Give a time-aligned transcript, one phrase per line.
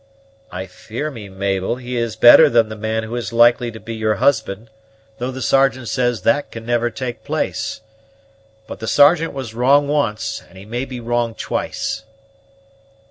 [0.51, 3.93] "I fear me, Mabel, he is better than the man who is likely to be
[3.93, 4.71] your husband,
[5.19, 7.81] though the Sergeant says that never can take place.
[8.65, 12.03] But the Sergeant was wrong once, and he may be wrong twice."